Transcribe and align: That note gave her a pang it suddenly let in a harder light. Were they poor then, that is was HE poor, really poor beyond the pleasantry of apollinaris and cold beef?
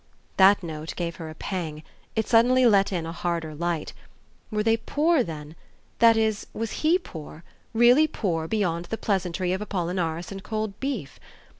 That 0.37 0.63
note 0.63 0.95
gave 0.95 1.17
her 1.17 1.29
a 1.29 1.35
pang 1.35 1.83
it 2.15 2.27
suddenly 2.27 2.65
let 2.65 2.91
in 2.91 3.05
a 3.05 3.11
harder 3.11 3.53
light. 3.53 3.93
Were 4.49 4.63
they 4.63 4.75
poor 4.77 5.21
then, 5.23 5.55
that 5.99 6.17
is 6.17 6.47
was 6.53 6.71
HE 6.81 6.97
poor, 6.97 7.43
really 7.71 8.07
poor 8.07 8.47
beyond 8.47 8.85
the 8.85 8.97
pleasantry 8.97 9.53
of 9.53 9.61
apollinaris 9.61 10.31
and 10.31 10.41
cold 10.43 10.79
beef? 10.79 11.19